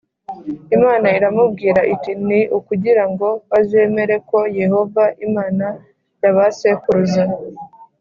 Imana 0.77 1.07
iramubwira 1.17 1.81
iti 1.93 2.11
ni 2.27 2.41
ukugira 2.57 3.03
ngo 3.11 3.27
bazemere 3.51 4.15
ko 4.29 4.39
yehova 4.59 5.03
imana 5.27 5.65
ya 6.21 6.31
ba 6.35 6.45
sekuruza 6.57 7.23